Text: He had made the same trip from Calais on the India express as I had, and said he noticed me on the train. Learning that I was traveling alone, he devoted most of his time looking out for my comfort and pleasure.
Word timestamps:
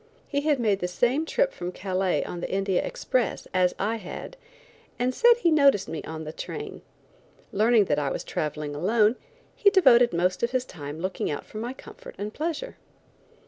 He 0.27 0.41
had 0.41 0.59
made 0.59 0.79
the 0.79 0.87
same 0.87 1.27
trip 1.27 1.53
from 1.53 1.71
Calais 1.71 2.23
on 2.23 2.39
the 2.39 2.49
India 2.49 2.83
express 2.83 3.47
as 3.53 3.75
I 3.77 3.97
had, 3.97 4.35
and 4.97 5.13
said 5.13 5.37
he 5.41 5.51
noticed 5.51 5.87
me 5.87 6.03
on 6.05 6.23
the 6.23 6.33
train. 6.33 6.81
Learning 7.51 7.85
that 7.85 7.99
I 7.99 8.09
was 8.09 8.23
traveling 8.23 8.73
alone, 8.73 9.15
he 9.55 9.69
devoted 9.69 10.11
most 10.11 10.41
of 10.41 10.49
his 10.49 10.65
time 10.65 11.01
looking 11.01 11.29
out 11.29 11.45
for 11.45 11.59
my 11.59 11.73
comfort 11.73 12.15
and 12.17 12.33
pleasure. 12.33 12.77